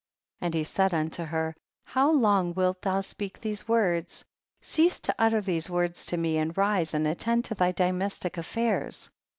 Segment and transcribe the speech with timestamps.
[0.39, 0.47] 21.
[0.47, 4.25] And he said unto her, how long wilt thou speak these words?
[4.59, 9.11] cease to utter these words to me, and rise and attend to thy domestic affairs.